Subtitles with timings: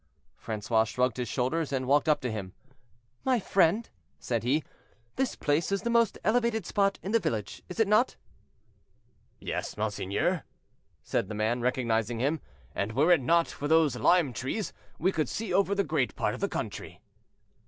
[0.35, 2.55] Francois shrugged his shoulders and walked up to him.
[3.23, 4.63] "My friend," said he,
[5.15, 8.15] "this place is the most elevated spot in the village, is it not?"
[9.39, 10.43] "Yes, monseigneur,"
[11.03, 12.41] said the man, recognizing him,
[12.73, 16.33] "and were it not for those lime trees, we could see over a great part
[16.33, 16.99] of the country."